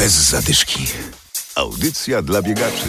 [0.00, 0.86] Bez zadyszki.
[1.60, 2.86] Audycja dla biegaczy.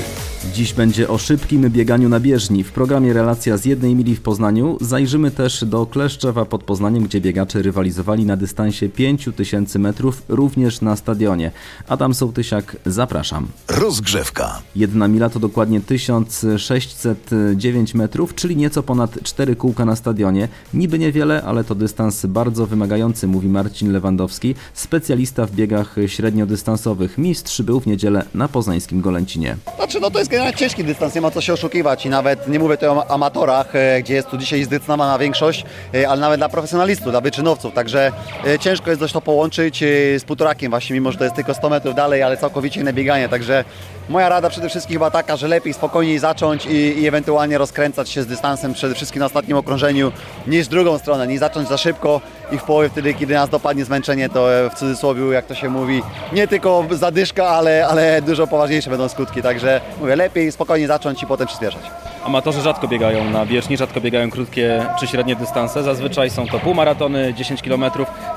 [0.53, 2.63] Dziś będzie o szybkim bieganiu na bieżni.
[2.63, 7.21] W programie Relacja z jednej mili w Poznaniu zajrzymy też do Kleszczewa pod Poznaniem, gdzie
[7.21, 11.51] biegacze rywalizowali na dystansie 5000 metrów, również na stadionie.
[11.87, 13.47] Adam Sołtysiak, zapraszam.
[13.67, 14.61] Rozgrzewka.
[14.75, 20.47] Jedna mila to dokładnie 1609 metrów, czyli nieco ponad 4 kółka na stadionie.
[20.73, 27.17] Niby niewiele, ale to dystans bardzo wymagający, mówi Marcin Lewandowski, specjalista w biegach średniodystansowych.
[27.17, 29.55] Mistrz był w niedzielę na poznańskim Golęcinie.
[29.75, 32.59] Znaczy, no to jest generalnie ciężki dystans, nie ma co się oszukiwać i nawet nie
[32.59, 36.49] mówię tutaj o amatorach, e, gdzie jest tu dzisiaj zdecydowana większość, e, ale nawet dla
[36.49, 38.11] profesjonalistów, dla wyczynowców, także
[38.47, 39.83] e, ciężko jest dość to połączyć
[40.17, 43.29] z półtorakiem właśnie, mimo że to jest tylko 100 metrów dalej, ale całkowicie inne bieganie,
[43.29, 43.63] także
[44.09, 48.23] moja rada przede wszystkim chyba taka, że lepiej spokojniej zacząć i, i ewentualnie rozkręcać się
[48.23, 50.11] z dystansem przede wszystkim na ostatnim okrążeniu
[50.47, 54.29] niż drugą stronę, nie zacząć za szybko i w połowie wtedy, kiedy nas dopadnie zmęczenie,
[54.29, 56.03] to w cudzysłowie, jak to się mówi,
[56.33, 61.27] nie tylko zadyszka, ale, ale dużo poważniejsze będą skutki, także mówię, lepiej spokojnie zacząć i
[61.27, 61.81] potem przyspieszać.
[62.25, 65.83] Amatorzy rzadko biegają na bieżni, rzadko biegają krótkie czy średnie dystanse.
[65.83, 67.85] Zazwyczaj są to półmaratony, 10 km.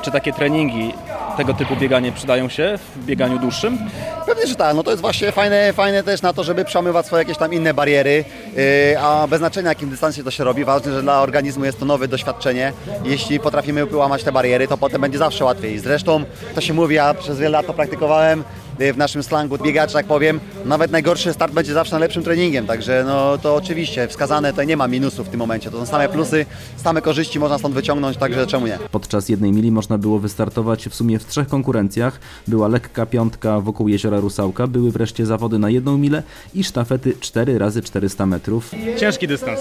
[0.03, 0.95] Czy takie treningi,
[1.37, 3.79] tego typu bieganie przydają się w bieganiu dłuższym?
[4.27, 7.23] Pewnie, że tak, no to jest właśnie fajne, fajne też na to, żeby przełamywać swoje
[7.23, 8.25] jakieś tam inne bariery,
[8.57, 11.85] yy, a bez znaczenia jakim dystansie to się robi, ważne, że dla organizmu jest to
[11.85, 12.73] nowe doświadczenie.
[13.05, 15.79] Jeśli potrafimy połamać te bariery, to potem będzie zawsze łatwiej.
[15.79, 18.45] Zresztą to się mówi, ja przez wiele lat to praktykowałem,
[18.79, 23.39] w naszym slangu biegacz, tak powiem, nawet najgorszy start będzie zawsze najlepszym treningiem, także no
[23.39, 27.03] to oczywiście wskazane, to nie ma minusów w tym momencie, to są same plusy, same
[27.03, 28.79] korzyści można stąd wyciągnąć, także czemu nie?
[28.91, 32.21] Podczas jednej mili można było wystartować w sumie w trzech konkurencjach.
[32.49, 36.23] Była lekka piątka wokół jeziora Rusałka, były wreszcie zawody na jedną milę
[36.55, 38.71] i sztafety 4 razy 400 metrów.
[39.01, 39.61] Ciężki dystans.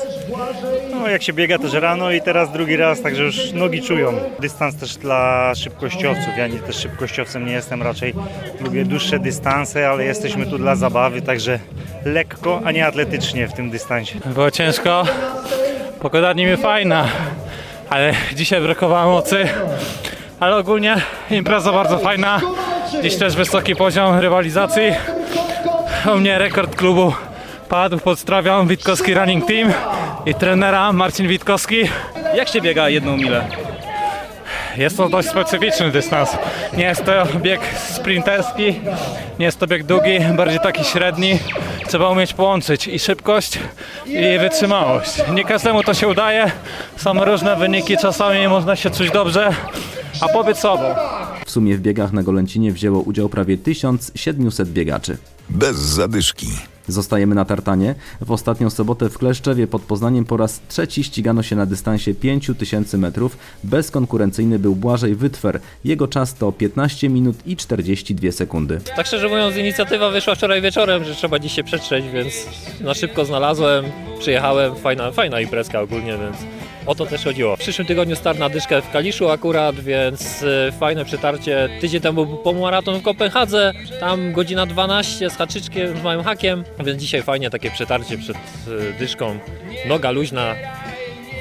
[0.94, 4.14] No jak się biega też rano i teraz drugi raz, także już nogi czują.
[4.40, 6.38] Dystans też dla szybkościowców.
[6.38, 8.14] Ja nie, też szybkościowcem nie jestem raczej.
[8.62, 11.60] Lubię dłuższe dystanse, ale jesteśmy tu dla zabawy, także
[12.06, 14.20] lekko, a nie atletycznie w tym dystansie.
[14.26, 15.04] Było ciężko,
[16.02, 17.06] pogoda niby fajna,
[17.90, 19.48] ale dzisiaj brakowało mocy.
[20.40, 20.96] Ale ogólnie
[21.32, 22.42] impreza bardzo fajna,
[23.04, 24.84] dziś też wysoki poziom rywalizacji.
[26.14, 27.14] U mnie rekord klubu
[27.74, 29.74] padł, pozdrawiam Witkowski Running Team
[30.26, 31.76] i trenera Marcin Witkowski.
[32.36, 33.48] Jak się biega jedną milę?
[34.78, 36.30] Jest to dość specyficzny dystans.
[36.78, 38.80] Nie jest to bieg sprinterski,
[39.40, 41.40] nie jest to bieg długi, bardziej taki średni.
[41.88, 43.60] Trzeba umieć połączyć i szybkość,
[44.06, 45.12] i wytrzymałość.
[45.34, 46.52] Nie każdemu to się udaje,
[46.98, 49.50] są różne wyniki, czasami można się czuć dobrze,
[50.22, 50.84] a powiedz sobą.
[51.46, 55.18] W sumie w biegach na Golęcinie wzięło udział prawie 1700 biegaczy.
[55.50, 56.48] Bez zadyszki.
[56.88, 57.96] Zostajemy na tartanie.
[58.22, 62.98] W ostatnią sobotę w Kleszczewie pod Poznaniem po raz trzeci ścigano się na dystansie 5000
[62.98, 63.38] metrów.
[63.64, 65.60] Bezkonkurencyjny był Błażej Wytwer.
[65.86, 68.82] Jego czas to 15 minut i 42 sekundy.
[68.96, 72.34] Tak szczerze mówiąc, inicjatywa wyszła wczoraj wieczorem, że trzeba dziś się przetrzeć, więc
[72.82, 73.86] na szybko znalazłem,
[74.20, 76.38] przyjechałem, fajna, fajna imprezka ogólnie, więc
[76.86, 77.56] o to też chodziło.
[77.56, 81.70] W przyszłym tygodniu start na dyszkę w Kaliszu akurat, więc y, fajne przetarcie.
[81.82, 87.02] Tydzień temu był półmaraton w Kopenhadze, tam godzina 12 z haczyczkiem, z małym hakiem, więc
[87.02, 89.40] dzisiaj fajnie takie przetarcie przed y, dyszką.
[89.88, 90.56] Noga luźna,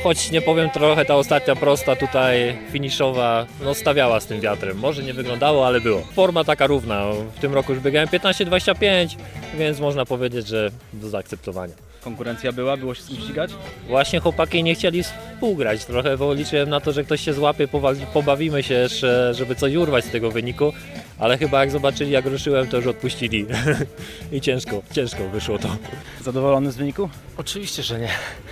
[0.03, 4.78] Choć nie powiem trochę, ta ostatnia prosta tutaj finiszowa, no stawiała z tym wiatrem.
[4.78, 6.00] Może nie wyglądało, ale było.
[6.00, 7.04] Forma taka równa.
[7.36, 9.16] W tym roku już biegałem 15-25,
[9.59, 11.74] więc można powiedzieć, że do zaakceptowania.
[12.04, 13.50] Konkurencja była, było się z kim ścigać?
[13.88, 17.68] Właśnie chłopaki nie chcieli współgrać trochę, bo liczyłem na to, że ktoś się złapie,
[18.12, 20.72] pobawimy się jeszcze, żeby coś urwać z tego wyniku,
[21.18, 23.46] ale chyba jak zobaczyli jak ruszyłem, to już odpuścili
[24.32, 25.76] i ciężko, ciężko wyszło to.
[26.20, 27.08] Zadowolony z wyniku?
[27.36, 28.08] Oczywiście, że nie.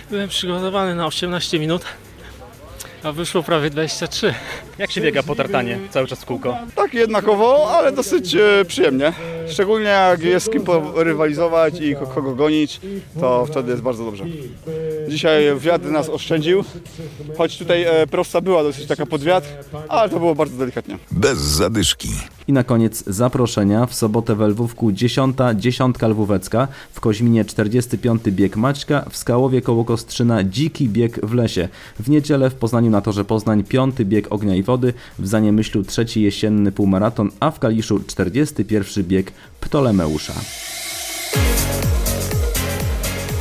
[0.09, 1.85] Byłem przygotowany na 18 minut,
[3.03, 4.33] a wyszło prawie 23.
[4.77, 6.57] Jak się biega po tartanie cały czas w kółko?
[6.75, 9.13] Tak jednakowo, ale dosyć e, przyjemnie.
[9.51, 10.63] Szczególnie jak jest z kim
[10.95, 12.81] rywalizować i ko- kogo gonić,
[13.19, 14.23] to wtedy jest bardzo dobrze.
[15.11, 16.63] Dzisiaj wiatr nas oszczędził,
[17.37, 19.47] choć tutaj e, prosta była dosyć taka pod wiatr,
[19.89, 20.97] ale to było bardzo delikatnie.
[21.11, 22.09] Bez zadyszki.
[22.47, 23.85] I na koniec zaproszenia.
[23.85, 25.37] W sobotę we Lwówku 10.
[25.55, 28.23] dziesiątka lwówecka, w Koźminie 45.
[28.23, 31.69] bieg Maćka, w Skałowie koło Kostrzyna dziki bieg w lesie.
[31.99, 33.95] W niedzielę w Poznaniu na torze Poznań 5.
[34.03, 39.03] bieg ognia i wody, w Zaniemyślu trzeci jesienny półmaraton, a w Kaliszu 41.
[39.03, 39.31] bieg
[39.61, 40.33] Ptolemeusza.